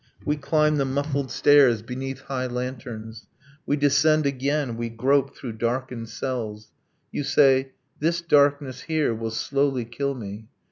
[0.25, 3.27] We climb the muffled stairs beneath high lanterns.
[3.67, 4.75] We descend again.
[4.75, 6.71] We grope through darkened cells.
[7.11, 10.47] You say: this darkness, here, will slowly kill me.